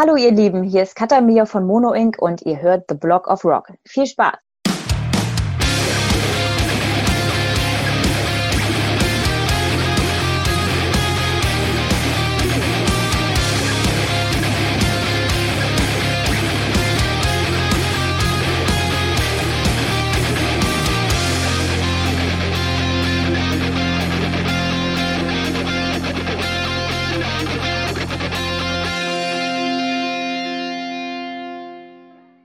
[0.00, 2.22] Hallo ihr Lieben, hier ist Katamia von Mono Inc.
[2.22, 3.72] und ihr hört The Block of Rock.
[3.84, 4.36] Viel Spaß!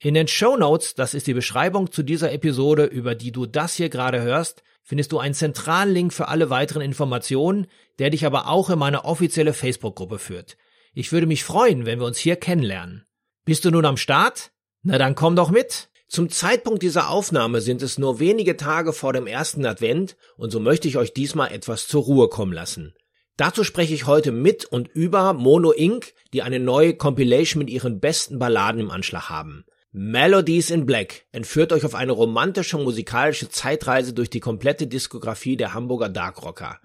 [0.00, 3.74] In den Show Notes, das ist die Beschreibung zu dieser Episode, über die du das
[3.74, 7.66] hier gerade hörst, findest du einen zentralen Link für alle weiteren Informationen,
[7.98, 10.56] der dich aber auch in meine offizielle Facebook-Gruppe führt.
[10.94, 13.06] Ich würde mich freuen, wenn wir uns hier kennenlernen.
[13.44, 14.52] Bist du nun am Start?
[14.82, 15.88] Na dann komm doch mit!
[16.06, 20.60] Zum Zeitpunkt dieser Aufnahme sind es nur wenige Tage vor dem ersten Advent und so
[20.60, 22.94] möchte ich euch diesmal etwas zur Ruhe kommen lassen.
[23.36, 27.98] Dazu spreche ich heute mit und über Mono Inc., die eine neue Compilation mit ihren
[27.98, 29.64] besten Balladen im Anschlag haben.
[29.90, 35.72] Melodies in Black entführt euch auf eine romantische musikalische Zeitreise durch die komplette Diskografie der
[35.72, 36.78] Hamburger Darkrocker.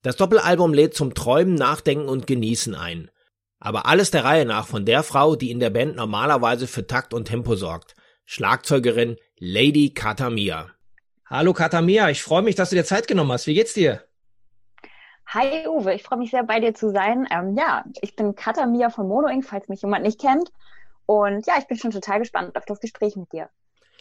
[0.00, 3.10] Das Doppelalbum lädt zum Träumen, Nachdenken und Genießen ein.
[3.58, 7.12] Aber alles der Reihe nach von der Frau, die in der Band normalerweise für Takt
[7.12, 7.94] und Tempo sorgt.
[8.24, 10.70] Schlagzeugerin Lady Katamia.
[11.26, 13.46] Hallo Katamia, ich freue mich, dass du dir Zeit genommen hast.
[13.46, 14.02] Wie geht's dir?
[15.26, 17.28] Hi Uwe, ich freue mich sehr bei dir zu sein.
[17.30, 20.50] Ähm, ja, ich bin Katamia von Mono Inc., falls mich jemand nicht kennt.
[21.06, 23.48] Und ja, ich bin schon total gespannt auf das Gespräch mit dir.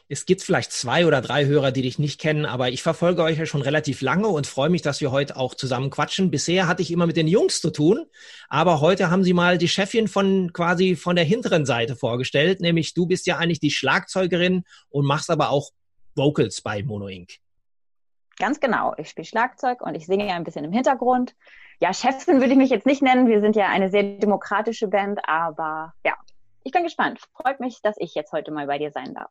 [0.07, 3.39] Es gibt vielleicht zwei oder drei Hörer, die dich nicht kennen, aber ich verfolge euch
[3.39, 6.29] ja schon relativ lange und freue mich, dass wir heute auch zusammen quatschen.
[6.29, 8.05] Bisher hatte ich immer mit den Jungs zu tun,
[8.47, 12.93] aber heute haben sie mal die Chefin von quasi von der hinteren Seite vorgestellt, nämlich
[12.93, 15.71] du bist ja eigentlich die Schlagzeugerin und machst aber auch
[16.13, 17.39] Vocals bei Mono Inc.
[18.37, 18.93] Ganz genau.
[18.97, 21.35] Ich spiele Schlagzeug und ich singe ja ein bisschen im Hintergrund.
[21.79, 23.27] Ja, Chefin würde ich mich jetzt nicht nennen.
[23.27, 26.13] Wir sind ja eine sehr demokratische Band, aber ja,
[26.65, 27.21] ich bin gespannt.
[27.33, 29.29] Freut mich, dass ich jetzt heute mal bei dir sein darf.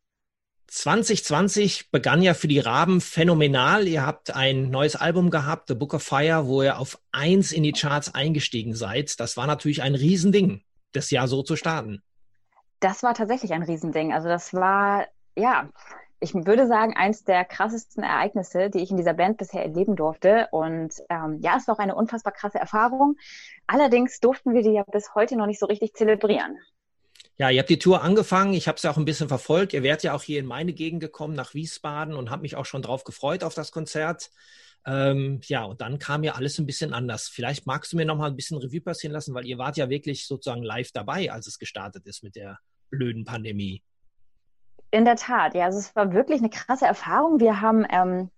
[0.69, 3.87] 2020 begann ja für die Raben phänomenal.
[3.87, 7.65] Ihr habt ein neues Album gehabt, The Book of Fire, wo ihr auf eins in
[7.65, 9.21] die Charts eingestiegen seid.
[9.21, 10.63] Das war natürlich ein Riesending,
[10.93, 12.03] das Jahr so zu starten.
[12.81, 14.13] Das war tatsächlich ein Riesending.
[14.13, 15.07] Also das war,
[15.37, 15.69] ja,
[16.21, 20.49] ich würde sagen, eins der krassesten Ereignisse, die ich in dieser Band bisher erleben durfte.
[20.53, 23.17] Und ähm, ja, es war auch eine unfassbar krasse Erfahrung.
[23.67, 26.59] Allerdings durften wir die ja bis heute noch nicht so richtig zelebrieren.
[27.37, 28.55] Ja, ihr habt die Tour angefangen.
[28.55, 29.73] Ich habe es ja auch ein bisschen verfolgt.
[29.73, 32.67] Ihr wärt ja auch hier in meine Gegend gekommen, nach Wiesbaden, und habe mich auch
[32.67, 34.31] schon drauf gefreut auf das Konzert.
[34.87, 37.29] Ähm, ja, und dann kam ja alles ein bisschen anders.
[37.29, 39.89] Vielleicht magst du mir noch mal ein bisschen Revue passieren lassen, weil ihr wart ja
[39.89, 42.59] wirklich sozusagen live dabei, als es gestartet ist mit der
[42.91, 43.83] blöden Pandemie.
[44.91, 47.41] In der Tat, ja, also es war wirklich eine krasse Erfahrung.
[47.41, 48.31] Wir haben ähm,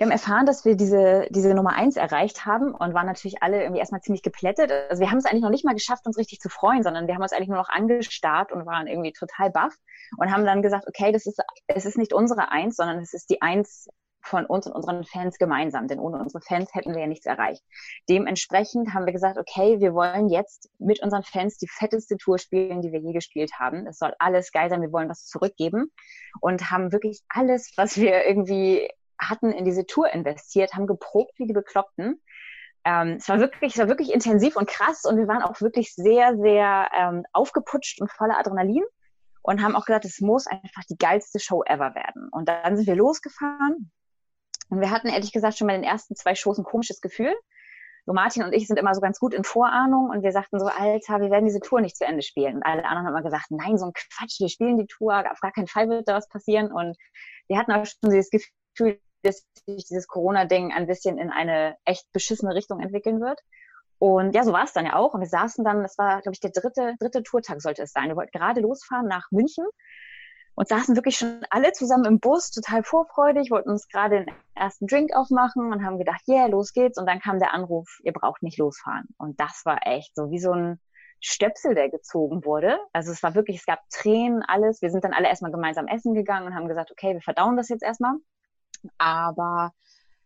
[0.00, 3.60] wir haben erfahren, dass wir diese, diese Nummer eins erreicht haben und waren natürlich alle
[3.60, 4.72] irgendwie erstmal ziemlich geplättet.
[4.88, 7.14] Also wir haben es eigentlich noch nicht mal geschafft, uns richtig zu freuen, sondern wir
[7.14, 9.74] haben uns eigentlich nur noch angestarrt und waren irgendwie total baff
[10.16, 13.28] und haben dann gesagt, okay, das ist, es ist nicht unsere Eins, sondern es ist
[13.28, 13.88] die Eins
[14.22, 17.62] von uns und unseren Fans gemeinsam, denn ohne unsere Fans hätten wir ja nichts erreicht.
[18.08, 22.80] Dementsprechend haben wir gesagt, okay, wir wollen jetzt mit unseren Fans die fetteste Tour spielen,
[22.80, 23.86] die wir je gespielt haben.
[23.86, 25.90] Es soll alles geil sein, wir wollen was zurückgeben
[26.40, 28.88] und haben wirklich alles, was wir irgendwie
[29.20, 32.20] hatten in diese Tour investiert, haben geprobt wie die Bekloppten.
[32.84, 35.94] Ähm, es war wirklich, es war wirklich intensiv und krass und wir waren auch wirklich
[35.94, 38.84] sehr, sehr ähm, aufgeputscht und voller Adrenalin
[39.42, 42.28] und haben auch gesagt, es muss einfach die geilste Show ever werden.
[42.30, 43.90] Und dann sind wir losgefahren
[44.70, 47.34] und wir hatten ehrlich gesagt schon bei den ersten zwei Shows ein komisches Gefühl.
[48.06, 50.66] So Martin und ich sind immer so ganz gut in Vorahnung und wir sagten so,
[50.66, 52.56] Alter, wir werden diese Tour nicht zu Ende spielen.
[52.56, 55.40] Und alle anderen haben immer gesagt, nein, so ein Quatsch, wir spielen die Tour, auf
[55.40, 56.72] gar keinen Fall wird da was passieren.
[56.72, 56.96] Und
[57.48, 62.10] wir hatten auch schon dieses Gefühl, dass sich dieses Corona-Ding ein bisschen in eine echt
[62.12, 63.40] beschissene Richtung entwickeln wird.
[63.98, 65.12] Und ja, so war es dann ja auch.
[65.12, 68.08] Und wir saßen dann, das war, glaube ich, der dritte, dritte Tourtag sollte es sein.
[68.08, 69.66] Wir wollten gerade losfahren nach München
[70.54, 74.86] und saßen wirklich schon alle zusammen im Bus, total vorfreudig, wollten uns gerade den ersten
[74.86, 76.98] Drink aufmachen und haben gedacht, yeah, los geht's.
[76.98, 79.06] Und dann kam der Anruf, ihr braucht nicht losfahren.
[79.18, 80.80] Und das war echt so wie so ein
[81.20, 82.78] Stöpsel, der gezogen wurde.
[82.92, 84.80] Also es war wirklich, es gab Tränen, alles.
[84.80, 87.68] Wir sind dann alle erstmal gemeinsam essen gegangen und haben gesagt, okay, wir verdauen das
[87.68, 88.14] jetzt erstmal.
[88.98, 89.72] Aber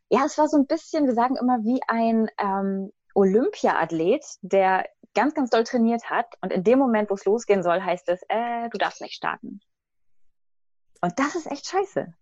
[0.09, 5.35] ja, es war so ein bisschen, wir sagen immer, wie ein ähm, Olympia-Athlet, der ganz,
[5.35, 6.27] ganz doll trainiert hat.
[6.41, 9.61] Und in dem Moment, wo es losgehen soll, heißt es, äh, du darfst nicht starten.
[11.01, 12.15] Und das ist echt scheiße.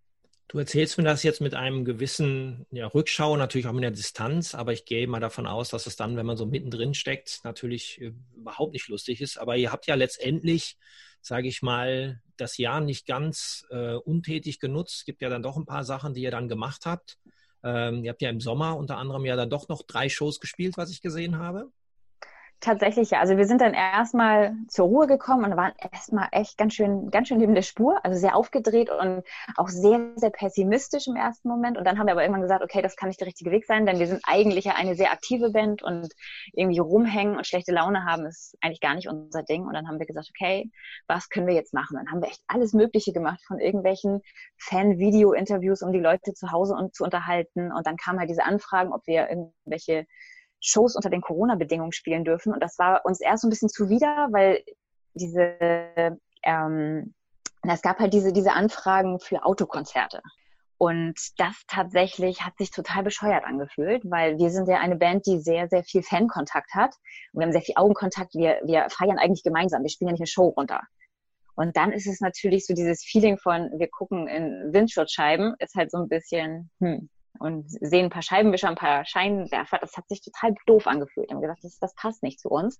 [0.48, 4.54] Du erzählst mir das jetzt mit einem gewissen ja, Rückschau, natürlich auch mit der Distanz,
[4.54, 8.00] aber ich gehe mal davon aus, dass es dann, wenn man so mittendrin steckt, natürlich
[8.00, 9.38] äh, überhaupt nicht lustig ist.
[9.38, 10.76] Aber ihr habt ja letztendlich,
[11.22, 14.96] sage ich mal, das Jahr nicht ganz äh, untätig genutzt.
[14.96, 17.18] Es gibt ja dann doch ein paar Sachen, die ihr dann gemacht habt.
[17.64, 20.76] Ähm, ihr habt ja im Sommer unter anderem ja dann doch noch drei Shows gespielt,
[20.76, 21.70] was ich gesehen habe.
[22.62, 23.18] Tatsächlich, ja.
[23.18, 27.26] Also wir sind dann erstmal zur Ruhe gekommen und waren erstmal echt ganz schön, ganz
[27.26, 29.24] schön neben der Spur, also sehr aufgedreht und
[29.56, 31.76] auch sehr, sehr pessimistisch im ersten Moment.
[31.76, 33.84] Und dann haben wir aber irgendwann gesagt, okay, das kann nicht der richtige Weg sein,
[33.84, 36.12] denn wir sind eigentlich ja eine sehr aktive Band und
[36.52, 39.66] irgendwie rumhängen und schlechte Laune haben ist eigentlich gar nicht unser Ding.
[39.66, 40.70] Und dann haben wir gesagt, okay,
[41.08, 41.96] was können wir jetzt machen?
[41.96, 44.20] Dann haben wir echt alles Mögliche gemacht, von irgendwelchen
[44.58, 47.72] Fan-Video-Interviews, um die Leute zu Hause und zu unterhalten.
[47.72, 50.06] Und dann kamen halt diese Anfragen, ob wir irgendwelche
[50.62, 52.52] Shows unter den Corona-Bedingungen spielen dürfen.
[52.52, 54.62] Und das war uns erst so ein bisschen zuwider, weil
[55.14, 57.14] diese, ähm,
[57.62, 60.22] es gab halt diese, diese Anfragen für Autokonzerte.
[60.78, 65.38] Und das tatsächlich hat sich total bescheuert angefühlt, weil wir sind ja eine Band, die
[65.38, 66.94] sehr, sehr viel Fankontakt hat.
[67.32, 68.34] Und wir haben sehr viel Augenkontakt.
[68.34, 69.82] Wir, wir feiern eigentlich gemeinsam.
[69.82, 70.80] Wir spielen ja nicht eine Show runter.
[71.54, 75.90] Und dann ist es natürlich so dieses Feeling von, wir gucken in Windschutzscheiben, ist halt
[75.90, 77.08] so ein bisschen, hm,
[77.38, 79.78] und sehen ein paar Scheibenwischer, ein paar Scheinwerfer.
[79.78, 81.28] Das hat sich total doof angefühlt.
[81.28, 82.78] Wir haben gesagt, das, das passt nicht zu uns.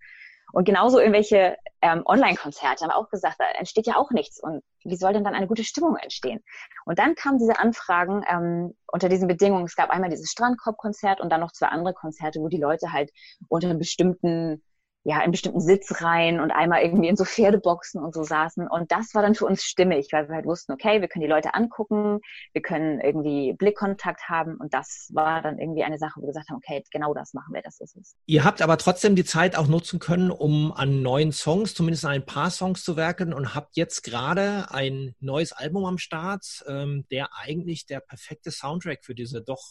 [0.52, 4.40] Und genauso irgendwelche ähm, Online-Konzerte haben auch gesagt, da entsteht ja auch nichts.
[4.43, 6.40] Und wie soll denn dann eine gute Stimmung entstehen?
[6.84, 9.64] Und dann kamen diese Anfragen ähm, unter diesen Bedingungen.
[9.64, 13.10] Es gab einmal dieses Strandkorb-Konzert und dann noch zwei andere Konzerte, wo die Leute halt
[13.49, 14.62] unter einem bestimmten
[15.04, 18.69] ja, in bestimmten Sitzreihen und einmal irgendwie in so Pferdeboxen und so saßen.
[18.69, 21.31] Und das war dann für uns stimmig, weil wir halt wussten, okay, wir können die
[21.31, 22.20] Leute angucken,
[22.52, 24.56] wir können irgendwie Blickkontakt haben.
[24.58, 27.52] Und das war dann irgendwie eine Sache, wo wir gesagt haben, okay, genau das machen
[27.52, 28.14] wir, das ist es.
[28.26, 32.12] Ihr habt aber trotzdem die Zeit auch nutzen können, um an neuen Songs, zumindest an
[32.12, 37.06] ein paar Songs zu werken und habt jetzt gerade ein neues Album am Start, ähm,
[37.10, 39.62] der eigentlich der perfekte Soundtrack für diese doch,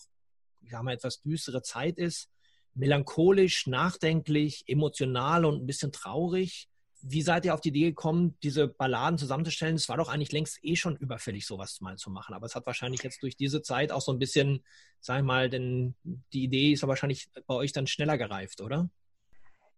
[0.61, 2.29] ich sag mal, etwas düstere Zeit ist
[2.73, 6.67] melancholisch, nachdenklich, emotional und ein bisschen traurig.
[7.03, 9.75] Wie seid ihr auf die Idee gekommen, diese Balladen zusammenzustellen?
[9.75, 12.35] Es war doch eigentlich längst eh schon überfällig, sowas mal zu machen.
[12.35, 14.63] Aber es hat wahrscheinlich jetzt durch diese Zeit auch so ein bisschen,
[14.99, 18.89] sag ich mal, denn die Idee ist ja wahrscheinlich bei euch dann schneller gereift, oder?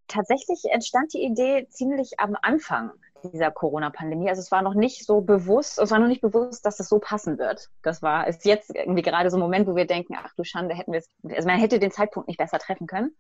[0.08, 2.92] Tatsächlich entstand die Idee ziemlich am Anfang
[3.24, 4.30] dieser Corona-Pandemie.
[4.30, 7.00] Also es war noch nicht so bewusst, es war noch nicht bewusst, dass das so
[7.00, 7.70] passen wird.
[7.82, 10.76] Das war, ist jetzt irgendwie gerade so ein Moment, wo wir denken, ach du Schande,
[10.76, 13.16] hätten wir es, also man hätte den Zeitpunkt nicht besser treffen können.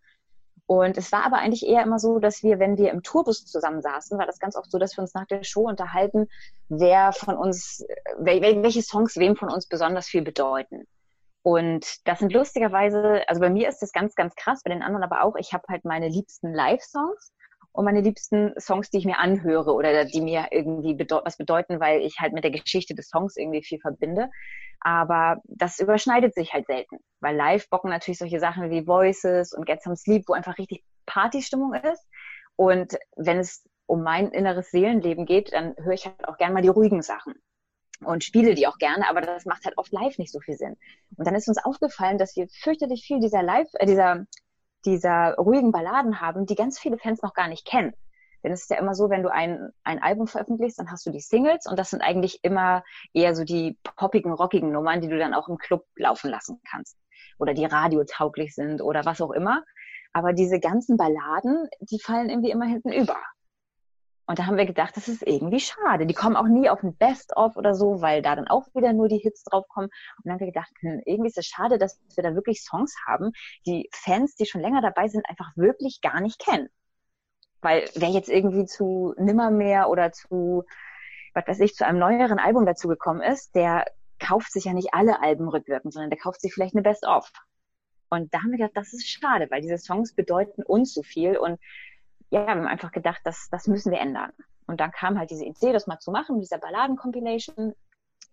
[0.66, 4.18] Und es war aber eigentlich eher immer so, dass wir, wenn wir im Tourbus zusammensaßen,
[4.18, 6.28] war das ganz oft so, dass wir uns nach der Show unterhalten,
[6.70, 7.86] wer von uns,
[8.18, 10.86] welche Songs wem von uns besonders viel bedeuten.
[11.44, 15.04] Und das sind lustigerweise, also bei mir ist das ganz, ganz krass, bei den anderen
[15.04, 17.34] aber auch, ich habe halt meine liebsten Live-Songs
[17.74, 21.82] und meine liebsten Songs, die ich mir anhöre oder die mir irgendwie bedeut was bedeuten,
[21.82, 24.30] weil ich halt mit der Geschichte des Songs irgendwie viel verbinde.
[24.80, 29.66] Aber das überschneidet sich halt selten, weil live bocken natürlich solche Sachen wie Voices und
[29.66, 32.06] Get Some Sleep, wo einfach richtig Partystimmung ist.
[32.56, 36.62] Und wenn es um mein inneres Seelenleben geht, dann höre ich halt auch gerne mal
[36.62, 37.34] die ruhigen Sachen
[38.02, 40.76] und spiele die auch gerne, aber das macht halt oft live nicht so viel Sinn.
[41.16, 44.26] Und dann ist uns aufgefallen, dass wir fürchterlich viel dieser live, äh, dieser
[44.86, 47.94] dieser ruhigen Balladen haben, die ganz viele Fans noch gar nicht kennen.
[48.44, 51.12] Denn es ist ja immer so, wenn du ein, ein Album veröffentlichst, dann hast du
[51.12, 55.18] die Singles und das sind eigentlich immer eher so die poppigen, rockigen Nummern, die du
[55.18, 56.98] dann auch im Club laufen lassen kannst.
[57.40, 59.64] Oder die radiotauglich sind oder was auch immer.
[60.12, 63.18] Aber diese ganzen Balladen, die fallen irgendwie immer hinten über.
[64.26, 66.06] Und da haben wir gedacht, das ist irgendwie schade.
[66.06, 69.10] Die kommen auch nie auf ein Best-of oder so, weil da dann auch wieder nur
[69.10, 69.90] die Hits draufkommen.
[69.90, 72.96] Und dann haben wir gedacht, hm, irgendwie ist es schade, dass wir da wirklich Songs
[73.06, 73.32] haben,
[73.66, 76.70] die Fans, die schon länger dabei sind, einfach wirklich gar nicht kennen.
[77.62, 80.64] Weil wer jetzt irgendwie zu Nimmermehr oder zu,
[81.34, 83.86] was weiß ich, zu einem neueren Album dazugekommen ist, der
[84.20, 87.30] kauft sich ja nicht alle Alben rückwirkend, sondern der kauft sich vielleicht eine Best-of.
[88.10, 91.36] Und da haben wir gedacht, das ist schade, weil diese Songs bedeuten uns so viel
[91.36, 91.60] und
[92.34, 94.32] ja, wir haben einfach gedacht, das, das müssen wir ändern.
[94.66, 97.76] Und dann kam halt diese Idee, das mal zu machen, dieser Balladen-Compilation.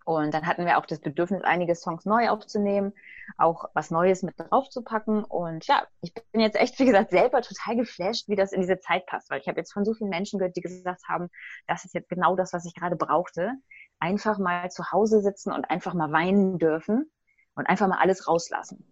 [0.05, 2.93] Und dann hatten wir auch das Bedürfnis, einige Songs neu aufzunehmen,
[3.37, 5.23] auch was Neues mit draufzupacken.
[5.23, 8.79] Und ja, ich bin jetzt echt, wie gesagt, selber total geflasht, wie das in diese
[8.79, 11.29] Zeit passt, weil ich habe jetzt von so vielen Menschen gehört, die gesagt haben,
[11.67, 13.51] das ist jetzt genau das, was ich gerade brauchte.
[13.99, 17.11] Einfach mal zu Hause sitzen und einfach mal weinen dürfen
[17.53, 18.90] und einfach mal alles rauslassen.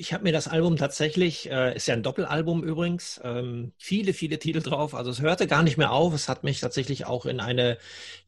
[0.00, 4.38] Ich habe mir das Album tatsächlich, äh, ist ja ein Doppelalbum übrigens, ähm, viele, viele
[4.38, 4.94] Titel drauf.
[4.94, 6.14] Also es hörte gar nicht mehr auf.
[6.14, 7.78] Es hat mich tatsächlich auch in eine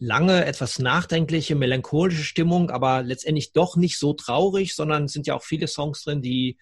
[0.00, 5.36] lange, etwas nachdenkliche, melancholische Stimmung, aber letztendlich doch nicht so traurig, sondern es sind ja
[5.36, 6.58] auch viele Songs drin, die,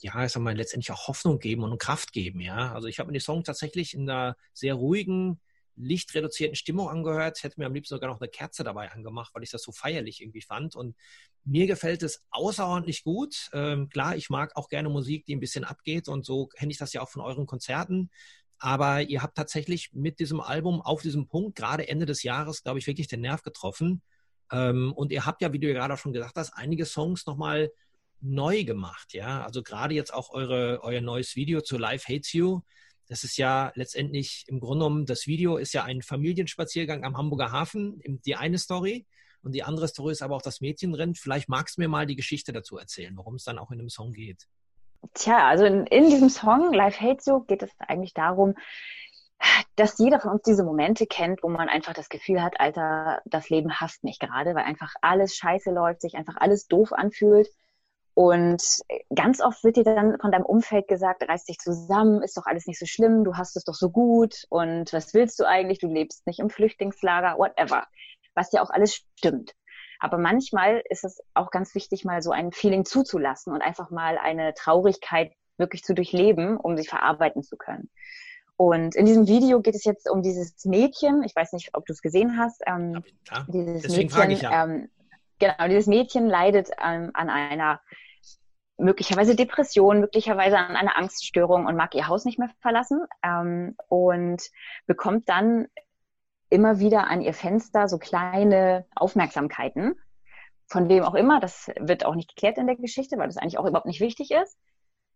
[0.00, 2.40] ja, ich sag mal, letztendlich auch Hoffnung geben und Kraft geben.
[2.40, 5.38] Ja, also ich habe mir die Songs tatsächlich in einer sehr ruhigen,
[5.82, 9.50] lichtreduzierten Stimmung angehört, hätte mir am liebsten sogar noch eine Kerze dabei angemacht, weil ich
[9.50, 10.76] das so feierlich irgendwie fand.
[10.76, 10.96] Und
[11.44, 13.48] mir gefällt es außerordentlich gut.
[13.52, 16.78] Ähm, klar, ich mag auch gerne Musik, die ein bisschen abgeht und so kenne ich
[16.78, 18.10] das ja auch von euren Konzerten.
[18.58, 22.78] Aber ihr habt tatsächlich mit diesem Album auf diesem Punkt, gerade Ende des Jahres, glaube
[22.78, 24.02] ich, wirklich den Nerv getroffen.
[24.52, 27.24] Ähm, und ihr habt ja, wie du ja gerade auch schon gesagt hast, einige Songs
[27.26, 27.70] nochmal
[28.20, 29.42] neu gemacht, ja.
[29.42, 32.60] Also gerade jetzt auch eure, euer neues Video zu Life Hates You.
[33.10, 37.50] Das ist ja letztendlich im Grunde genommen, das Video ist ja ein Familienspaziergang am Hamburger
[37.50, 39.04] Hafen, die eine Story.
[39.42, 41.16] Und die andere Story ist aber auch das Mädchenrennen.
[41.16, 43.88] Vielleicht magst du mir mal die Geschichte dazu erzählen, worum es dann auch in dem
[43.88, 44.46] Song geht.
[45.14, 48.54] Tja, also in, in diesem Song Life Hates You geht es eigentlich darum,
[49.74, 53.50] dass jeder von uns diese Momente kennt, wo man einfach das Gefühl hat, Alter, das
[53.50, 57.48] Leben hasst mich gerade, weil einfach alles scheiße läuft, sich einfach alles doof anfühlt.
[58.20, 58.62] Und
[59.14, 62.66] ganz oft wird dir dann von deinem Umfeld gesagt, reiß dich zusammen, ist doch alles
[62.66, 65.86] nicht so schlimm, du hast es doch so gut und was willst du eigentlich, du
[65.86, 67.86] lebst nicht im Flüchtlingslager, whatever.
[68.34, 69.54] Was ja auch alles stimmt.
[70.00, 74.18] Aber manchmal ist es auch ganz wichtig, mal so ein Feeling zuzulassen und einfach mal
[74.18, 77.88] eine Traurigkeit wirklich zu durchleben, um sie verarbeiten zu können.
[78.58, 81.22] Und in diesem Video geht es jetzt um dieses Mädchen.
[81.22, 82.60] Ich weiß nicht, ob du es gesehen hast.
[82.66, 84.64] Ähm, ja, dieses Deswegen Mädchen, ich ja.
[84.64, 84.90] ähm,
[85.38, 87.80] genau, dieses Mädchen leidet ähm, an einer
[88.80, 94.42] möglicherweise Depression, möglicherweise an einer Angststörung und mag ihr Haus nicht mehr verlassen ähm, und
[94.86, 95.68] bekommt dann
[96.48, 99.94] immer wieder an ihr Fenster so kleine Aufmerksamkeiten,
[100.66, 101.40] von wem auch immer.
[101.40, 104.30] Das wird auch nicht geklärt in der Geschichte, weil das eigentlich auch überhaupt nicht wichtig
[104.30, 104.58] ist,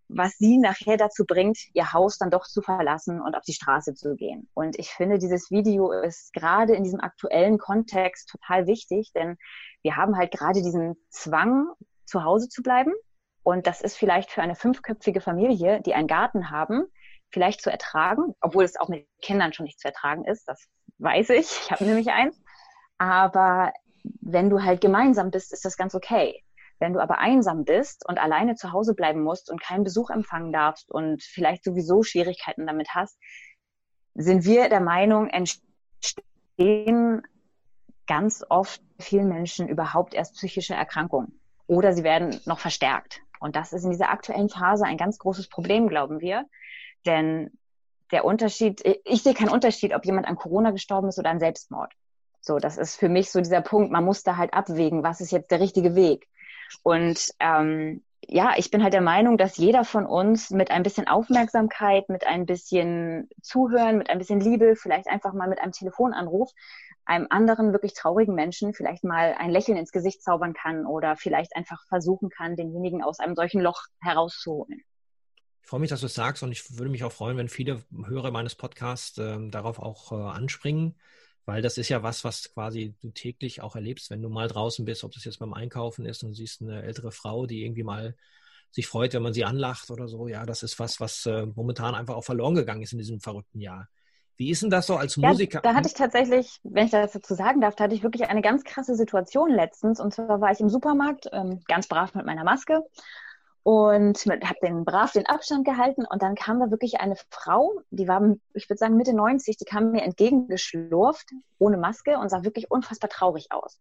[0.09, 3.95] was sie nachher dazu bringt, ihr Haus dann doch zu verlassen und auf die Straße
[3.95, 4.49] zu gehen.
[4.55, 9.37] Und ich finde, dieses Video ist gerade in diesem aktuellen Kontext total wichtig, denn
[9.83, 11.69] wir haben halt gerade diesen Zwang,
[12.07, 12.93] zu Hause zu bleiben
[13.45, 16.87] und das ist vielleicht für eine fünfköpfige Familie, die einen Garten haben,
[17.31, 20.49] vielleicht zu ertragen, obwohl es auch mit Kindern schon nicht zu ertragen ist.
[20.49, 20.67] Das
[20.99, 21.51] weiß ich.
[21.65, 22.43] Ich habe nämlich eins.
[22.97, 23.73] Aber
[24.21, 26.43] wenn du halt gemeinsam bist, ist das ganz okay.
[26.79, 30.53] Wenn du aber einsam bist und alleine zu Hause bleiben musst und keinen Besuch empfangen
[30.53, 33.19] darfst und vielleicht sowieso Schwierigkeiten damit hast,
[34.15, 37.23] sind wir der Meinung, entstehen
[38.07, 43.21] ganz oft vielen Menschen überhaupt erst psychische Erkrankungen oder sie werden noch verstärkt.
[43.45, 46.47] Und das ist in dieser aktuellen Phase ein ganz großes Problem, glauben wir.
[47.05, 47.51] Denn
[48.11, 51.93] der Unterschied, ich sehe keinen Unterschied, ob jemand an Corona gestorben ist oder an Selbstmord.
[52.41, 55.31] So, das ist für mich so dieser Punkt, man muss da halt abwägen, was ist
[55.31, 56.27] jetzt der richtige Weg.
[56.83, 61.07] Und ähm, ja, ich bin halt der Meinung, dass jeder von uns mit ein bisschen
[61.07, 66.51] Aufmerksamkeit, mit ein bisschen Zuhören, mit ein bisschen Liebe, vielleicht einfach mal mit einem Telefonanruf
[67.07, 71.55] einem anderen wirklich traurigen Menschen vielleicht mal ein Lächeln ins Gesicht zaubern kann oder vielleicht
[71.57, 74.83] einfach versuchen kann, denjenigen aus einem solchen Loch herauszuholen.
[75.63, 77.83] Ich freue mich, dass du es sagst und ich würde mich auch freuen, wenn viele
[78.07, 80.95] Hörer meines Podcasts äh, darauf auch äh, anspringen,
[81.47, 84.85] weil das ist ja was, was quasi du täglich auch erlebst, wenn du mal draußen
[84.85, 88.15] bist, ob das jetzt beim Einkaufen ist und siehst eine ältere Frau, die irgendwie mal
[88.71, 90.27] sich freut, wenn man sie anlacht oder so.
[90.27, 93.61] Ja, das ist was, was äh, momentan einfach auch verloren gegangen ist in diesem verrückten
[93.61, 93.89] Jahr.
[94.37, 95.59] Wie ist denn das so als Musiker?
[95.59, 98.29] Ja, da hatte ich tatsächlich, wenn ich das dazu sagen darf, da hatte ich wirklich
[98.29, 100.01] eine ganz krasse Situation letztens.
[100.01, 102.83] Und zwar war ich im Supermarkt, ähm, ganz brav mit meiner Maske
[103.63, 106.05] und habe den brav den Abstand gehalten.
[106.05, 109.65] Und dann kam da wirklich eine Frau, die war, ich würde sagen, Mitte 90, die
[109.65, 113.81] kam mir entgegengeschlurft, ohne Maske und sah wirklich unfassbar traurig aus.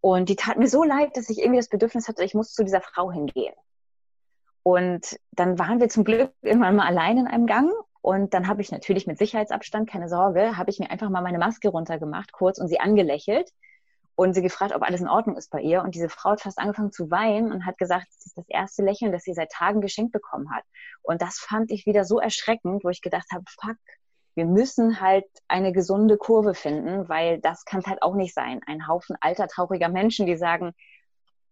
[0.00, 2.64] Und die tat mir so leid, dass ich irgendwie das Bedürfnis hatte, ich muss zu
[2.64, 3.54] dieser Frau hingehen.
[4.62, 7.70] Und dann waren wir zum Glück irgendwann mal allein in einem Gang
[8.08, 11.36] und dann habe ich natürlich mit Sicherheitsabstand, keine Sorge, habe ich mir einfach mal meine
[11.36, 13.50] Maske runtergemacht, kurz und sie angelächelt
[14.14, 15.82] und sie gefragt, ob alles in Ordnung ist bei ihr.
[15.82, 18.82] Und diese Frau hat fast angefangen zu weinen und hat gesagt, das ist das erste
[18.82, 20.64] Lächeln, das sie seit Tagen geschenkt bekommen hat.
[21.02, 23.76] Und das fand ich wieder so erschreckend, wo ich gedacht habe, fuck,
[24.34, 28.62] wir müssen halt eine gesunde Kurve finden, weil das kann halt auch nicht sein.
[28.66, 30.72] Ein Haufen alter, trauriger Menschen, die sagen,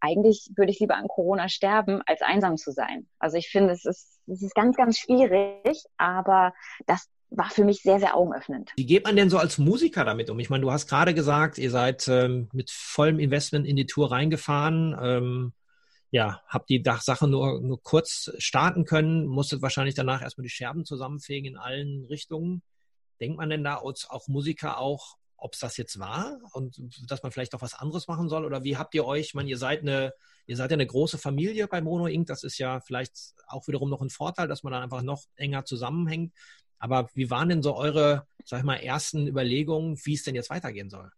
[0.01, 3.09] eigentlich würde ich lieber an Corona sterben, als einsam zu sein.
[3.19, 6.53] Also ich finde, es ist, es ist ganz, ganz schwierig, aber
[6.87, 8.73] das war für mich sehr, sehr augenöffnend.
[8.77, 10.39] Wie geht man denn so als Musiker damit um?
[10.39, 14.13] Ich meine, du hast gerade gesagt, ihr seid ähm, mit vollem Investment in die Tour
[14.13, 14.97] reingefahren.
[15.01, 15.53] Ähm,
[16.11, 20.85] ja, habt die Sache nur, nur kurz starten können, musstet wahrscheinlich danach erstmal die Scherben
[20.85, 22.63] zusammenfegen in allen Richtungen.
[23.21, 27.23] Denkt man denn da als auch Musiker auch ob es das jetzt war und dass
[27.23, 28.45] man vielleicht auch was anderes machen soll?
[28.45, 30.13] Oder wie habt ihr euch, ich meine, ihr seid eine,
[30.47, 32.27] ihr seid ja eine große Familie bei Mono Inc.
[32.27, 35.65] Das ist ja vielleicht auch wiederum noch ein Vorteil, dass man dann einfach noch enger
[35.65, 36.33] zusammenhängt.
[36.79, 40.51] Aber wie waren denn so eure, sag ich mal, ersten Überlegungen, wie es denn jetzt
[40.51, 41.11] weitergehen soll?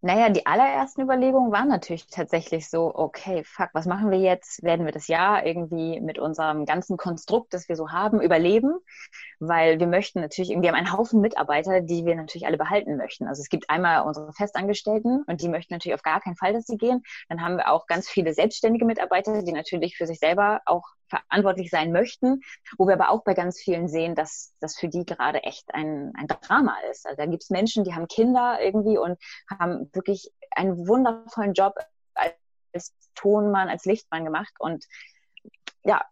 [0.00, 4.62] Naja, die allerersten Überlegungen waren natürlich tatsächlich so, okay, fuck, was machen wir jetzt?
[4.62, 8.78] Werden wir das Jahr irgendwie mit unserem ganzen Konstrukt, das wir so haben, überleben?
[9.40, 13.26] Weil wir möchten natürlich, wir haben einen Haufen Mitarbeiter, die wir natürlich alle behalten möchten.
[13.26, 16.66] Also es gibt einmal unsere Festangestellten und die möchten natürlich auf gar keinen Fall, dass
[16.66, 17.02] sie gehen.
[17.28, 21.70] Dann haben wir auch ganz viele selbstständige Mitarbeiter, die natürlich für sich selber auch verantwortlich
[21.70, 22.40] sein möchten,
[22.76, 26.12] wo wir aber auch bei ganz vielen sehen, dass das für die gerade echt ein,
[26.16, 27.06] ein Drama ist.
[27.06, 31.74] Also da gibt es Menschen, die haben Kinder irgendwie und haben wirklich einen wundervollen Job
[32.14, 34.84] als Tonmann, als Lichtmann gemacht und
[35.84, 36.02] ja,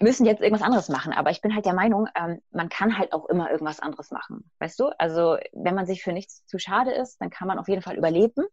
[0.00, 1.12] müssen jetzt irgendwas anderes machen.
[1.12, 4.50] Aber ich bin halt der Meinung, ähm, man kann halt auch immer irgendwas anderes machen.
[4.58, 4.88] Weißt du?
[4.98, 7.96] Also wenn man sich für nichts zu schade ist, dann kann man auf jeden Fall
[7.96, 8.46] überleben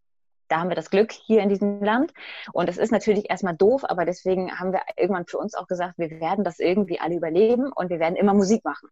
[0.47, 2.13] da haben wir das Glück hier in diesem Land.
[2.53, 5.97] Und es ist natürlich erstmal doof, aber deswegen haben wir irgendwann für uns auch gesagt,
[5.97, 8.89] wir werden das irgendwie alle überleben und wir werden immer Musik machen.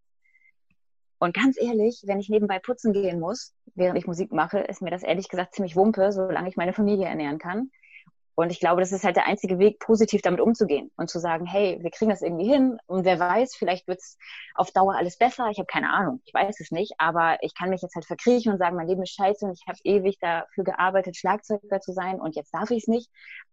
[1.20, 4.92] Und ganz ehrlich, wenn ich nebenbei putzen gehen muss, während ich Musik mache, ist mir
[4.92, 7.72] das ehrlich gesagt ziemlich wumpe, solange ich meine Familie ernähren kann.
[8.36, 11.46] Und ich glaube, das ist halt der einzige Weg, positiv damit umzugehen und zu sagen,
[11.46, 14.18] hey, wir kriegen das irgendwie hin und wer weiß, vielleicht wird's
[14.56, 15.50] auf Dauer alles besser.
[15.52, 18.52] Ich habe keine Ahnung, ich weiß es nicht, aber ich kann mich jetzt halt verkriechen
[18.52, 22.20] und sagen, mein Leben ist scheiße und ich habe ewig dafür gearbeitet, Schlagzeuger zu sein
[22.20, 23.10] und jetzt darf ich es nicht.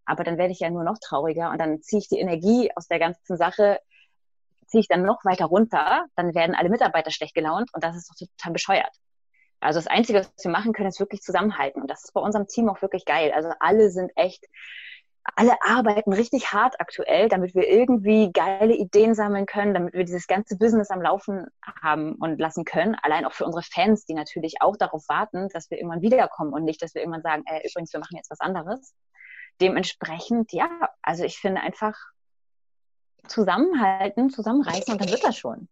[0.07, 2.89] Aber dann werde ich ja nur noch trauriger und dann ziehe ich die Energie aus
[2.89, 3.81] der ganzen Sache,
[4.67, 8.09] ziehe ich dann noch weiter runter, dann werden alle Mitarbeiter schlecht gelaunt und das ist
[8.09, 8.97] doch total bescheuert.
[9.61, 11.83] Also das Einzige, was wir machen können, ist wirklich zusammenhalten.
[11.83, 13.33] Und das ist bei unserem Team auch wirklich geil.
[13.35, 14.47] Also alle sind echt,
[15.37, 20.27] alle arbeiten richtig hart aktuell, damit wir irgendwie geile Ideen sammeln können, damit wir dieses
[20.27, 21.47] ganze Business am Laufen
[21.83, 22.97] haben und lassen können.
[23.03, 26.65] Allein auch für unsere Fans, die natürlich auch darauf warten, dass wir irgendwann wiederkommen und
[26.65, 28.95] nicht, dass wir irgendwann sagen, äh, übrigens, wir machen jetzt was anderes.
[29.61, 30.71] Dementsprechend, ja,
[31.03, 31.99] also ich finde einfach
[33.29, 35.69] zusammenhalten, zusammenreißen und dann wird das schon.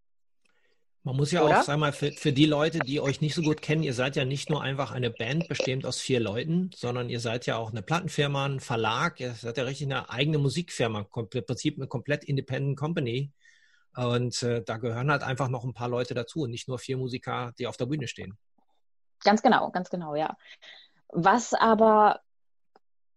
[1.09, 1.61] Man muss ja Oder?
[1.61, 4.15] auch, sag mal, für, für die Leute, die euch nicht so gut kennen, ihr seid
[4.15, 7.71] ja nicht nur einfach eine Band bestehend aus vier Leuten, sondern ihr seid ja auch
[7.71, 12.25] eine Plattenfirma, ein Verlag, ihr seid ja richtig eine eigene Musikfirma, im Prinzip eine komplett
[12.25, 13.33] independent Company.
[13.97, 16.99] Und äh, da gehören halt einfach noch ein paar Leute dazu und nicht nur vier
[16.99, 18.37] Musiker, die auf der Bühne stehen.
[19.25, 20.37] Ganz genau, ganz genau, ja.
[21.09, 22.21] Was aber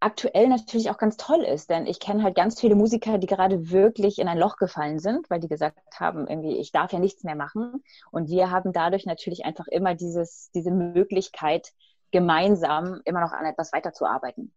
[0.02, 3.70] aktuell natürlich auch ganz toll ist, denn ich kenne halt ganz viele Musiker, die gerade
[3.70, 7.24] wirklich in ein Loch gefallen sind, weil die gesagt haben, irgendwie, ich darf ja nichts
[7.24, 7.84] mehr machen.
[8.12, 11.72] Und wir haben dadurch natürlich einfach immer dieses, diese Möglichkeit,
[12.12, 14.52] gemeinsam immer noch an etwas weiterzuarbeiten.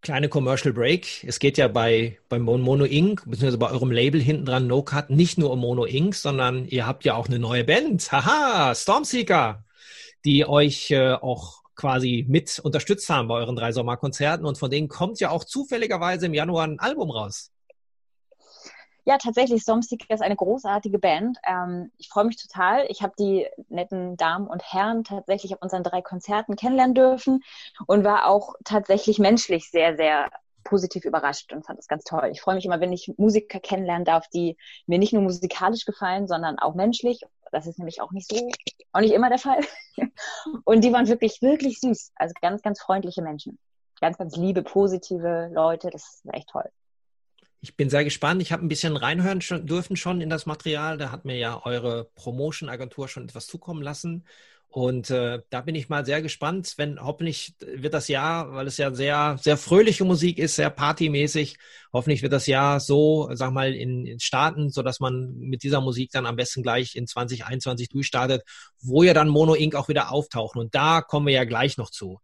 [0.00, 1.24] Kleine Commercial Break.
[1.24, 5.10] Es geht ja bei, bei Mono Inc., beziehungsweise bei eurem Label hinten dran, No Cut,
[5.10, 8.10] nicht nur um Mono Inc., sondern ihr habt ja auch eine neue Band.
[8.12, 9.64] Haha, Stormseeker,
[10.24, 14.88] die euch äh, auch quasi mit unterstützt haben bei euren drei Sommerkonzerten und von denen
[14.88, 17.52] kommt ja auch zufälligerweise im Januar ein Album raus.
[19.04, 21.38] Ja, tatsächlich, Stormseeker ist eine großartige Band.
[21.42, 22.84] Ähm, ich freue mich total.
[22.90, 27.42] Ich habe die netten Damen und Herren tatsächlich auf unseren drei Konzerten kennenlernen dürfen
[27.86, 30.28] und war auch tatsächlich menschlich sehr, sehr
[30.62, 32.28] positiv überrascht und fand das ganz toll.
[32.30, 36.28] Ich freue mich immer, wenn ich Musiker kennenlernen darf, die mir nicht nur musikalisch gefallen,
[36.28, 37.22] sondern auch menschlich.
[37.52, 38.48] Das ist nämlich auch nicht so,
[38.92, 39.60] auch nicht immer der Fall.
[40.64, 42.12] Und die waren wirklich, wirklich süß.
[42.16, 43.58] Also ganz, ganz freundliche Menschen.
[44.00, 45.90] Ganz, ganz liebe, positive Leute.
[45.90, 46.70] Das ist echt toll.
[47.60, 48.40] Ich bin sehr gespannt.
[48.40, 50.96] Ich habe ein bisschen reinhören schon, dürfen schon in das Material.
[50.96, 54.24] Da hat mir ja eure Promotion-Agentur schon etwas zukommen lassen.
[54.70, 58.76] Und äh, da bin ich mal sehr gespannt, wenn hoffentlich wird das Jahr, weil es
[58.76, 61.56] ja sehr, sehr fröhliche Musik ist, sehr partymäßig,
[61.90, 65.80] hoffentlich wird das Jahr so, sag mal, in, in starten, so dass man mit dieser
[65.80, 68.42] Musik dann am besten gleich in 2021 durchstartet,
[68.80, 69.74] wo ja dann Mono Inc.
[69.74, 70.60] auch wieder auftauchen.
[70.60, 72.20] Und da kommen wir ja gleich noch zu.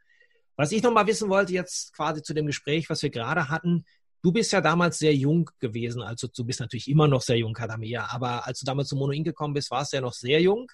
[0.57, 3.85] Was ich noch mal wissen wollte, jetzt quasi zu dem Gespräch, was wir gerade hatten,
[4.23, 7.53] Du bist ja damals sehr jung gewesen, also du bist natürlich immer noch sehr jung,
[7.53, 9.27] Kadamia, aber als du damals zu Mono Inc.
[9.27, 10.67] gekommen bist, warst du ja noch sehr jung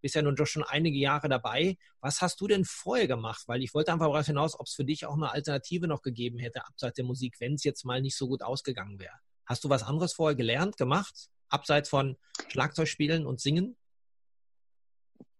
[0.00, 1.76] bist ja nun doch schon einige Jahre dabei.
[2.00, 3.44] Was hast du denn vorher gemacht?
[3.46, 6.38] Weil ich wollte einfach darauf hinaus, ob es für dich auch eine Alternative noch gegeben
[6.38, 9.14] hätte, abseits der Musik, wenn es jetzt mal nicht so gut ausgegangen wäre.
[9.46, 12.16] Hast du was anderes vorher gelernt, gemacht, abseits von
[12.48, 13.76] Schlagzeugspielen und Singen?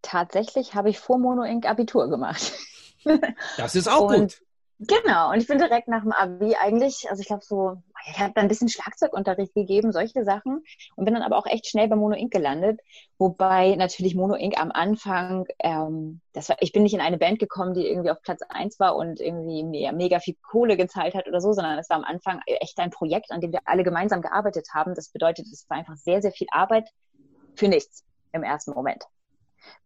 [0.03, 1.66] Tatsächlich habe ich vor Mono Inc.
[1.66, 2.53] Abitur gemacht.
[3.57, 4.42] Das ist auch und gut.
[4.79, 8.33] Genau, und ich bin direkt nach dem Abi eigentlich, also ich glaube so, ich habe
[8.35, 10.62] da ein bisschen Schlagzeugunterricht gegeben, solche Sachen
[10.95, 12.33] und bin dann aber auch echt schnell bei Mono Inc.
[12.33, 12.81] gelandet,
[13.19, 14.61] wobei natürlich Mono Inc.
[14.61, 18.23] am Anfang, ähm, das war, ich bin nicht in eine Band gekommen, die irgendwie auf
[18.23, 21.90] Platz eins war und irgendwie mir mega viel Kohle gezahlt hat oder so, sondern es
[21.90, 24.95] war am Anfang echt ein Projekt, an dem wir alle gemeinsam gearbeitet haben.
[24.95, 26.88] Das bedeutet, es war einfach sehr, sehr viel Arbeit
[27.57, 29.05] für nichts im ersten Moment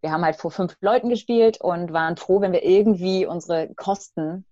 [0.03, 4.45] wir haben halt vor fünf Leuten gespielt und waren froh, wenn wir irgendwie unsere Kosten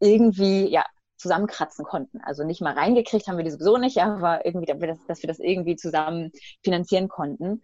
[0.00, 0.84] irgendwie ja
[1.16, 2.20] zusammenkratzen konnten.
[2.22, 5.76] Also nicht mal reingekriegt haben wir die sowieso nicht, aber irgendwie, dass wir das, irgendwie
[5.76, 7.62] zusammen finanzieren konnten.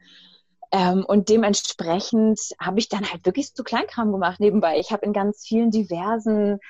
[0.73, 4.79] Ähm, und dementsprechend habe ich dann halt wirklich so Kleinkram gemacht nebenbei.
[4.79, 6.61] Ich habe in ganz vielen diversen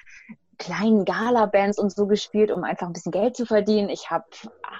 [0.60, 3.88] kleinen Gala-Bands und so gespielt, um einfach ein bisschen Geld zu verdienen.
[3.88, 4.26] Ich habe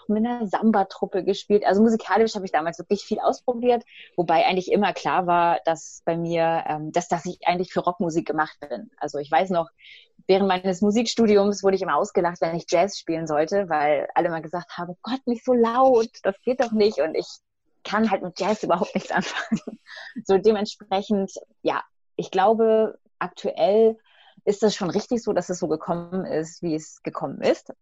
[0.08, 1.64] mit einer Samba-Truppe gespielt.
[1.64, 3.82] Also musikalisch habe ich damals wirklich viel ausprobiert,
[4.14, 8.26] wobei eigentlich immer klar war, dass bei mir, ähm, dass, dass ich eigentlich für Rockmusik
[8.26, 8.90] gemacht bin.
[8.98, 9.70] Also ich weiß noch,
[10.30, 14.40] während meines Musikstudiums wurde ich immer ausgelacht, wenn ich Jazz spielen sollte, weil alle mal
[14.40, 17.00] gesagt haben, Gott, nicht so laut, das geht doch nicht.
[17.00, 17.26] Und ich
[17.82, 19.80] kann halt mit Jazz überhaupt nichts anfangen.
[20.24, 21.82] So dementsprechend, ja,
[22.14, 23.98] ich glaube, aktuell
[24.44, 27.72] ist das schon richtig so, dass es so gekommen ist, wie es gekommen ist.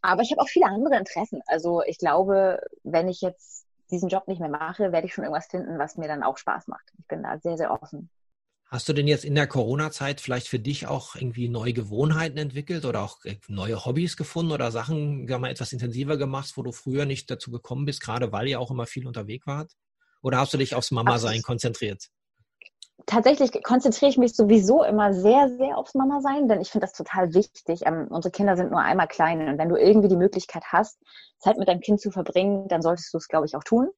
[0.00, 1.42] Aber ich habe auch viele andere Interessen.
[1.48, 5.48] Also ich glaube, wenn ich jetzt diesen Job nicht mehr mache, werde ich schon irgendwas
[5.48, 6.92] finden, was mir dann auch Spaß macht.
[7.00, 8.10] Ich bin da sehr, sehr offen.
[8.70, 12.84] Hast du denn jetzt in der Corona-Zeit vielleicht für dich auch irgendwie neue Gewohnheiten entwickelt
[12.84, 16.70] oder auch äh, neue Hobbys gefunden oder Sachen ja, mal etwas intensiver gemacht, wo du
[16.70, 19.72] früher nicht dazu gekommen bist, gerade weil ihr auch immer viel unterwegs wart?
[20.22, 22.10] Oder hast du dich aufs Mama-Sein konzentriert?
[23.06, 26.92] tatsächlich konzentriere ich mich sowieso immer sehr, sehr aufs Mama sein, denn ich finde das
[26.92, 27.82] total wichtig.
[27.86, 30.98] Ähm, unsere Kinder sind nur einmal klein und wenn du irgendwie die Möglichkeit hast,
[31.38, 33.90] Zeit mit deinem Kind zu verbringen, dann solltest du es, glaube ich, auch tun.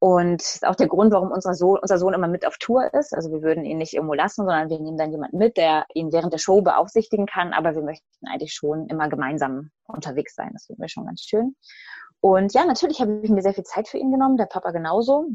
[0.00, 2.92] Und das ist auch der Grund, warum unser Sohn, unser Sohn immer mit auf Tour
[2.94, 3.14] ist.
[3.14, 6.12] Also wir würden ihn nicht irgendwo lassen, sondern wir nehmen dann jemanden mit, der ihn
[6.12, 7.52] während der Show beaufsichtigen kann.
[7.52, 10.50] Aber wir möchten eigentlich schon immer gemeinsam unterwegs sein.
[10.52, 11.56] Das finden wir schon ganz schön.
[12.20, 15.26] Und ja, natürlich habe ich mir sehr viel Zeit für ihn genommen, der Papa genauso.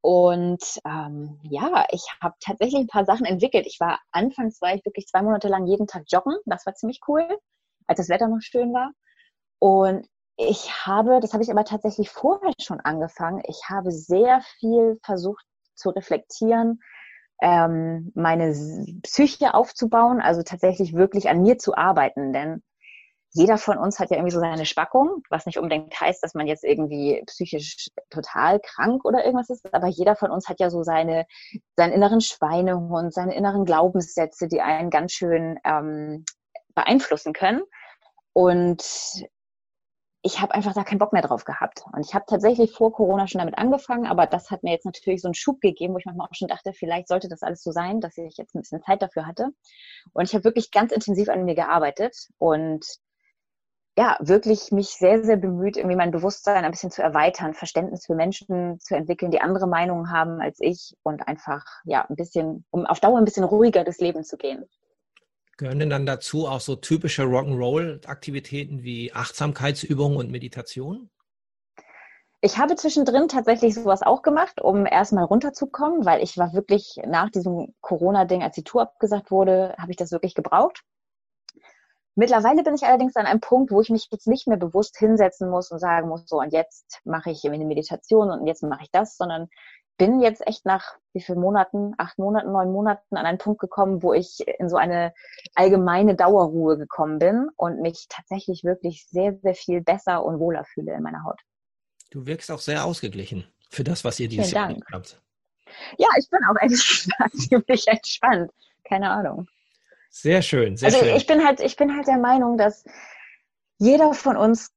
[0.00, 3.66] Und ähm, ja, ich habe tatsächlich ein paar Sachen entwickelt.
[3.66, 6.36] Ich war anfangs war ich wirklich zwei Monate lang jeden Tag joggen.
[6.44, 7.26] Das war ziemlich cool,
[7.86, 8.92] als das Wetter noch schön war.
[9.58, 13.42] Und ich habe, das habe ich aber tatsächlich vorher schon angefangen.
[13.46, 15.44] Ich habe sehr viel versucht
[15.74, 16.80] zu reflektieren,
[17.40, 18.52] ähm, meine
[19.02, 22.32] Psyche aufzubauen, also tatsächlich wirklich an mir zu arbeiten.
[22.32, 22.62] Denn
[23.32, 26.46] jeder von uns hat ja irgendwie so seine Spackung, was nicht unbedingt heißt, dass man
[26.46, 30.82] jetzt irgendwie psychisch total krank oder irgendwas ist, aber jeder von uns hat ja so
[30.82, 31.26] seine,
[31.76, 36.24] seinen inneren Schweinehund, seine inneren Glaubenssätze, die einen ganz schön ähm,
[36.74, 37.62] beeinflussen können.
[38.32, 38.82] Und
[40.26, 41.84] ich habe einfach da keinen Bock mehr drauf gehabt.
[41.92, 45.22] Und ich habe tatsächlich vor Corona schon damit angefangen, aber das hat mir jetzt natürlich
[45.22, 47.70] so einen Schub gegeben, wo ich manchmal auch schon dachte, vielleicht sollte das alles so
[47.70, 49.50] sein, dass ich jetzt ein bisschen Zeit dafür hatte.
[50.12, 52.84] Und ich habe wirklich ganz intensiv an mir gearbeitet und
[53.96, 58.16] ja, wirklich mich sehr, sehr bemüht, irgendwie mein Bewusstsein ein bisschen zu erweitern, Verständnis für
[58.16, 62.84] Menschen zu entwickeln, die andere Meinungen haben als ich und einfach, ja, ein bisschen, um
[62.84, 64.66] auf Dauer ein bisschen ruhiger das Leben zu gehen.
[65.56, 71.08] Gehören denn dann dazu auch so typische Rock'n'Roll-Aktivitäten wie Achtsamkeitsübungen und Meditation?
[72.42, 77.30] Ich habe zwischendrin tatsächlich sowas auch gemacht, um erstmal runterzukommen, weil ich war wirklich nach
[77.30, 80.84] diesem Corona-Ding, als die Tour abgesagt wurde, habe ich das wirklich gebraucht.
[82.14, 85.50] Mittlerweile bin ich allerdings an einem Punkt, wo ich mich jetzt nicht mehr bewusst hinsetzen
[85.50, 88.90] muss und sagen muss, so und jetzt mache ich eine Meditation und jetzt mache ich
[88.90, 89.48] das, sondern
[89.96, 94.02] bin jetzt echt nach wie vielen Monaten, acht Monaten, neun Monaten an einen Punkt gekommen,
[94.02, 95.12] wo ich in so eine
[95.54, 100.94] allgemeine Dauerruhe gekommen bin und mich tatsächlich wirklich sehr, sehr viel besser und wohler fühle
[100.94, 101.40] in meiner Haut.
[102.10, 105.20] Du wirkst auch sehr ausgeglichen für das, was ihr dieses Jahr habt.
[105.98, 108.50] Ja, ich bin auch echt ziemlich entspannt.
[108.84, 109.48] Keine Ahnung.
[110.10, 111.16] Sehr schön, sehr also schön.
[111.16, 112.84] Ich bin halt, ich bin halt der Meinung, dass
[113.78, 114.72] jeder von uns,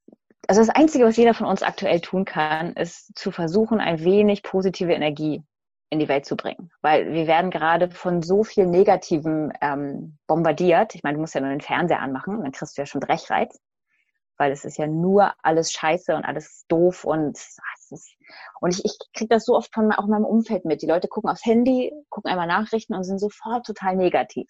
[0.47, 4.43] also das Einzige, was jeder von uns aktuell tun kann, ist zu versuchen, ein wenig
[4.43, 5.43] positive Energie
[5.89, 6.71] in die Welt zu bringen.
[6.81, 10.95] Weil wir werden gerade von so viel Negativen ähm, bombardiert.
[10.95, 13.59] Ich meine, du musst ja nur den Fernseher anmachen, dann kriegst du ja schon Brechreiz.
[14.37, 17.37] Weil es ist ja nur alles scheiße und alles doof und
[18.59, 20.81] und ich, ich kriege das so oft von auch meinem Umfeld mit.
[20.81, 24.49] Die Leute gucken aufs Handy, gucken einmal Nachrichten und sind sofort total negativ.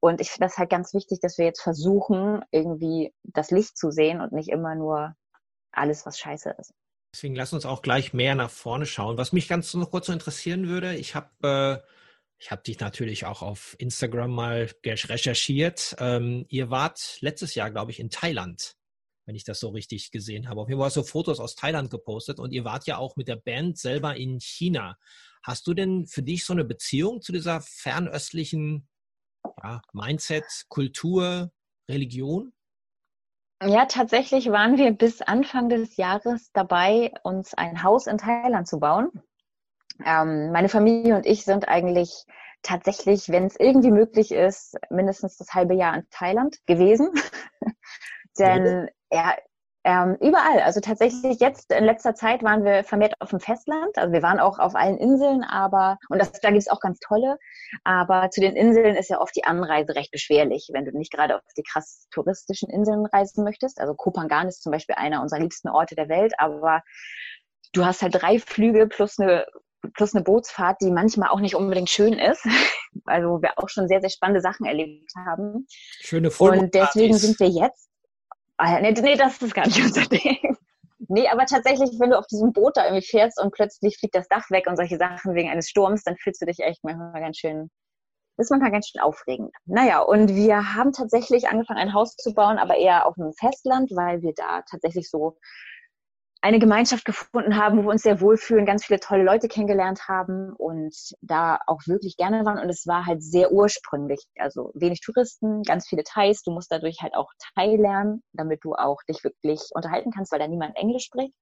[0.00, 3.90] Und ich finde das halt ganz wichtig, dass wir jetzt versuchen, irgendwie das Licht zu
[3.90, 5.14] sehen und nicht immer nur
[5.72, 6.72] alles, was scheiße ist.
[7.14, 9.16] Deswegen lass uns auch gleich mehr nach vorne schauen.
[9.16, 13.42] Was mich ganz noch kurz so interessieren würde, ich habe äh, habe dich natürlich auch
[13.42, 15.96] auf Instagram mal recherchiert.
[15.98, 18.76] Ähm, ihr wart letztes Jahr, glaube ich, in Thailand,
[19.26, 20.60] wenn ich das so richtig gesehen habe.
[20.60, 23.28] Auf jeden Fall hast du Fotos aus Thailand gepostet und ihr wart ja auch mit
[23.28, 24.96] der Band selber in China.
[25.42, 28.88] Hast du denn für dich so eine Beziehung zu dieser fernöstlichen
[29.62, 31.50] ja, Mindset, Kultur,
[31.90, 32.52] Religion?
[33.62, 38.78] Ja, tatsächlich waren wir bis Anfang des Jahres dabei, uns ein Haus in Thailand zu
[38.78, 39.10] bauen.
[40.04, 42.24] Ähm, meine Familie und ich sind eigentlich
[42.62, 47.10] tatsächlich, wenn es irgendwie möglich ist, mindestens das halbe Jahr in Thailand gewesen.
[48.38, 49.36] Denn ja,
[49.84, 50.60] ähm, überall.
[50.60, 53.96] Also tatsächlich jetzt in letzter Zeit waren wir vermehrt auf dem Festland.
[53.96, 56.98] Also wir waren auch auf allen Inseln, aber, und das, da gibt es auch ganz
[57.00, 57.38] tolle,
[57.84, 61.36] aber zu den Inseln ist ja oft die Anreise recht beschwerlich, wenn du nicht gerade
[61.36, 63.80] auf die krass touristischen Inseln reisen möchtest.
[63.80, 66.82] Also Kopangan ist zum Beispiel einer unserer liebsten Orte der Welt, aber
[67.72, 69.46] du hast halt drei Flüge plus eine
[69.94, 72.44] plus eine Bootsfahrt, die manchmal auch nicht unbedingt schön ist.
[73.04, 75.66] Also wo wir auch schon sehr, sehr spannende Sachen erlebt haben.
[76.00, 77.87] Schöne Fullmoon Und deswegen sind wir jetzt.
[78.58, 80.56] Ah, nee, nee, das ist gar nicht unser Ding.
[81.08, 84.28] Nee, aber tatsächlich, wenn du auf diesem Boot da irgendwie fährst und plötzlich fliegt das
[84.28, 87.38] Dach weg und solche Sachen wegen eines Sturms, dann fühlst du dich echt manchmal ganz
[87.38, 87.70] schön,
[88.36, 89.52] ist manchmal ganz schön aufregend.
[89.64, 93.90] Naja, und wir haben tatsächlich angefangen, ein Haus zu bauen, aber eher auf dem Festland,
[93.92, 95.38] weil wir da tatsächlich so
[96.40, 100.52] eine Gemeinschaft gefunden haben, wo wir uns sehr wohlfühlen, ganz viele tolle Leute kennengelernt haben
[100.54, 102.58] und da auch wirklich gerne waren.
[102.58, 104.24] Und es war halt sehr ursprünglich.
[104.38, 106.42] Also wenig Touristen, ganz viele Thais.
[106.42, 110.38] Du musst dadurch halt auch Thai lernen, damit du auch dich wirklich unterhalten kannst, weil
[110.38, 111.34] da niemand Englisch spricht.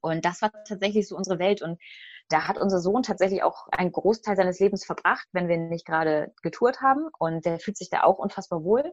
[0.00, 1.62] Und das war tatsächlich so unsere Welt.
[1.62, 1.80] Und
[2.28, 6.34] da hat unser Sohn tatsächlich auch einen Großteil seines Lebens verbracht, wenn wir nicht gerade
[6.42, 7.08] getourt haben.
[7.18, 8.92] Und der fühlt sich da auch unfassbar wohl.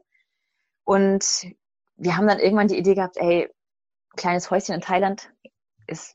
[0.86, 1.48] Und
[1.98, 3.50] wir haben dann irgendwann die Idee gehabt, ey,
[4.16, 5.32] kleines Häuschen in Thailand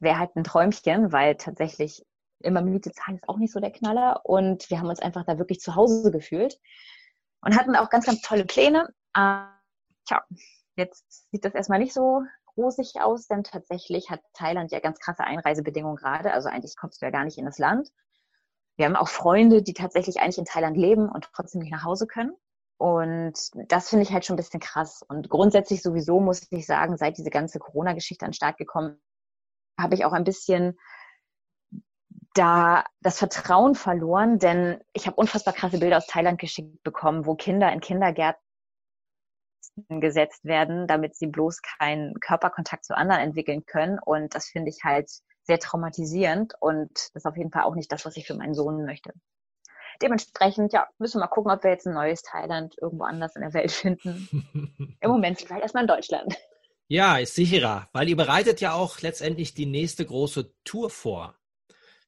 [0.00, 2.04] wäre halt ein Träumchen, weil tatsächlich
[2.40, 4.24] immer Miete zahlen ist auch nicht so der Knaller.
[4.24, 6.58] Und wir haben uns einfach da wirklich zu Hause gefühlt
[7.42, 8.88] und hatten auch ganz, ganz tolle Pläne.
[9.14, 9.44] Äh,
[10.06, 10.24] tja,
[10.76, 12.22] jetzt sieht das erstmal nicht so
[12.56, 16.32] rosig aus, denn tatsächlich hat Thailand ja ganz krasse Einreisebedingungen gerade.
[16.32, 17.90] Also eigentlich kommst du ja gar nicht in das Land.
[18.76, 22.06] Wir haben auch Freunde, die tatsächlich eigentlich in Thailand leben und trotzdem nicht nach Hause
[22.06, 22.34] können.
[22.80, 23.34] Und
[23.68, 25.04] das finde ich halt schon ein bisschen krass.
[25.06, 28.98] Und grundsätzlich sowieso muss ich sagen, seit diese ganze Corona-Geschichte an den Start gekommen,
[29.78, 30.78] habe ich auch ein bisschen
[32.32, 37.34] da das Vertrauen verloren, denn ich habe unfassbar krasse Bilder aus Thailand geschickt bekommen, wo
[37.34, 38.40] Kinder in Kindergärten
[39.88, 43.98] gesetzt werden, damit sie bloß keinen Körperkontakt zu anderen entwickeln können.
[43.98, 45.10] Und das finde ich halt
[45.42, 48.54] sehr traumatisierend und das ist auf jeden Fall auch nicht das, was ich für meinen
[48.54, 49.12] Sohn möchte
[50.02, 53.42] dementsprechend, ja, müssen wir mal gucken, ob wir jetzt ein neues Thailand irgendwo anders in
[53.42, 54.96] der Welt finden.
[55.00, 56.36] Im Moment vielleicht erstmal in Deutschland.
[56.88, 61.36] Ja, ist sicherer, weil ihr bereitet ja auch letztendlich die nächste große Tour vor.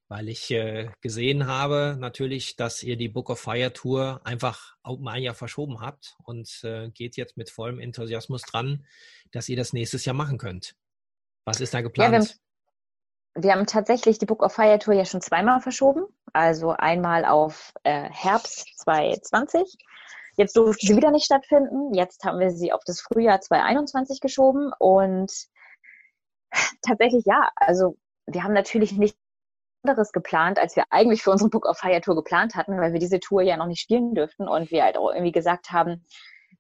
[0.09, 5.07] Weil ich äh, gesehen habe natürlich, dass ihr die Book of Fire Tour einfach um
[5.07, 8.85] ein Jahr verschoben habt und äh, geht jetzt mit vollem Enthusiasmus dran,
[9.31, 10.75] dass ihr das nächstes Jahr machen könnt.
[11.45, 12.29] Was ist da geplant?
[12.29, 12.35] Ja,
[13.35, 16.05] wir haben tatsächlich die Book of Fire Tour ja schon zweimal verschoben.
[16.33, 19.77] Also einmal auf äh, Herbst 2020.
[20.37, 21.95] Jetzt durfte sie wieder nicht stattfinden.
[21.95, 24.73] Jetzt haben wir sie auf das Frühjahr 2021 geschoben.
[24.79, 25.33] Und
[26.83, 29.17] tatsächlich ja, also wir haben natürlich nicht
[29.85, 33.01] anderes geplant, als wir eigentlich für unsere Book of Fire Tour geplant hatten, weil wir
[33.01, 36.05] diese Tour ja noch nicht spielen dürften und wir halt auch irgendwie gesagt haben,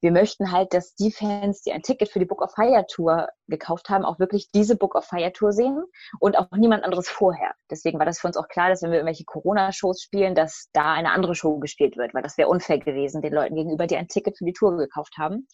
[0.03, 3.29] wir möchten halt, dass die Fans, die ein Ticket für die Book of Fire Tour
[3.47, 5.85] gekauft haben, auch wirklich diese Book of Fire Tour sehen
[6.19, 7.55] und auch niemand anderes vorher.
[7.71, 10.93] Deswegen war das für uns auch klar, dass wenn wir irgendwelche Corona-Shows spielen, dass da
[10.93, 14.09] eine andere Show gespielt wird, weil das wäre unfair gewesen den Leuten gegenüber, die ein
[14.09, 15.47] Ticket für die Tour gekauft haben.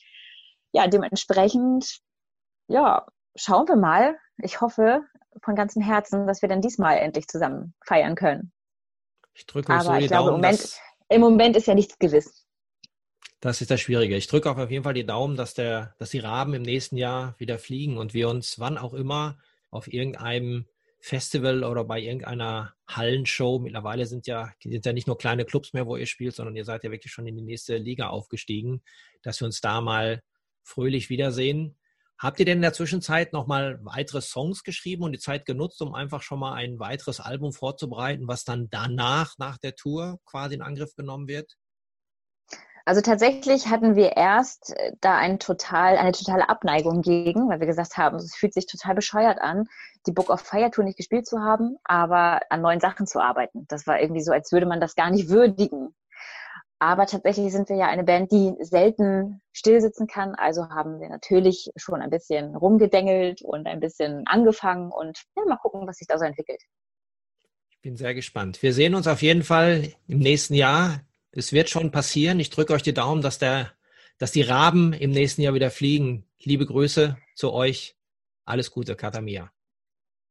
[0.73, 1.99] Ja, dementsprechend,
[2.69, 3.07] ja,
[3.37, 4.17] schauen wir mal.
[4.39, 5.03] Ich hoffe
[5.45, 8.53] von ganzem Herzen, dass wir dann diesmal endlich zusammen feiern können.
[9.35, 10.81] Ich drücke euch Aber so die ich glaube, Daumen, im Moment,
[11.11, 12.48] im Moment ist ja nichts gewiss.
[13.40, 14.16] Das ist das Schwierige.
[14.16, 17.37] Ich drücke auf jeden Fall die Daumen, dass, der, dass die Raben im nächsten Jahr
[17.38, 19.38] wieder fliegen und wir uns wann auch immer
[19.70, 20.66] auf irgendeinem
[21.01, 25.87] Festival oder bei irgendeiner Hallenshow, mittlerweile sind ja, sind ja nicht nur kleine Clubs mehr,
[25.87, 28.83] wo ihr spielt, sondern ihr seid ja wirklich schon in die nächste Liga aufgestiegen,
[29.22, 30.20] dass wir uns da mal
[30.64, 31.77] fröhlich wiedersehen.
[32.18, 35.94] Habt ihr denn in der Zwischenzeit nochmal weitere Songs geschrieben und die Zeit genutzt, um
[35.94, 40.62] einfach schon mal ein weiteres Album vorzubereiten, was dann danach, nach der Tour quasi in
[40.62, 41.57] Angriff genommen wird?
[42.88, 47.66] Also tatsächlich hatten wir erst äh, da ein total, eine totale Abneigung gegen, weil wir
[47.66, 49.66] gesagt haben, es fühlt sich total bescheuert an,
[50.07, 53.66] die Book of Fire Tour nicht gespielt zu haben, aber an neuen Sachen zu arbeiten.
[53.68, 55.94] Das war irgendwie so, als würde man das gar nicht würdigen.
[56.79, 60.35] Aber tatsächlich sind wir ja eine Band, die selten stillsitzen kann.
[60.35, 65.59] Also haben wir natürlich schon ein bisschen rumgedengelt und ein bisschen angefangen und ja, mal
[65.59, 66.62] gucken, was sich da so entwickelt.
[67.68, 68.62] Ich bin sehr gespannt.
[68.62, 71.03] Wir sehen uns auf jeden Fall im nächsten Jahr
[71.38, 72.40] es wird schon passieren.
[72.40, 73.72] Ich drücke euch die Daumen, dass der,
[74.18, 76.27] dass die Raben im nächsten Jahr wieder fliegen.
[76.40, 77.96] Liebe Grüße zu euch.
[78.44, 79.51] Alles Gute, Katamia.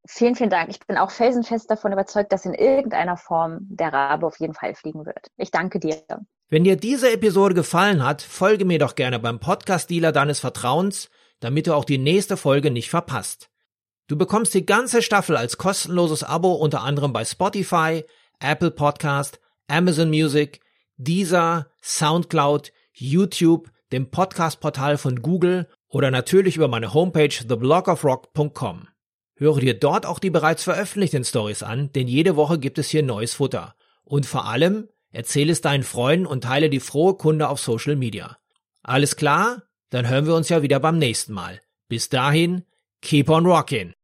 [0.06, 0.70] Vielen, vielen Dank.
[0.70, 4.74] Ich bin auch felsenfest davon überzeugt, dass in irgendeiner Form der Rabe auf jeden Fall
[4.74, 5.28] fliegen wird.
[5.36, 6.02] Ich danke dir.
[6.50, 11.10] Wenn dir diese Episode gefallen hat, folge mir doch gerne beim Podcast-Dealer deines Vertrauens,
[11.41, 13.50] damit du auch die nächste Folge nicht verpasst.
[14.08, 18.06] Du bekommst die ganze Staffel als kostenloses Abo unter anderem bei Spotify,
[18.39, 20.62] Apple Podcast, Amazon Music,
[20.98, 28.88] dieser, Soundcloud, YouTube, dem Podcast-Portal von Google oder natürlich über meine Homepage theblogofrock.com.
[29.36, 33.04] Höre dir dort auch die bereits veröffentlichten Stories an, denn jede Woche gibt es hier
[33.04, 33.76] neues Futter.
[34.04, 38.38] Und vor allem, erzähle es deinen Freunden und teile die frohe Kunde auf Social Media.
[38.82, 39.64] Alles klar?
[39.90, 41.62] Dann hören wir uns ja wieder beim nächsten Mal.
[41.88, 42.64] Bis dahin,
[43.02, 43.97] keep on rockin'!